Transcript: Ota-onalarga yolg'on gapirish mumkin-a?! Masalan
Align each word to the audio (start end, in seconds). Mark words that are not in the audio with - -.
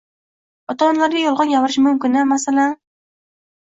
Ota-onalarga 0.75 1.23
yolg'on 1.25 1.53
gapirish 1.53 1.81
mumkin-a?! 1.91 2.29
Masalan 2.35 2.79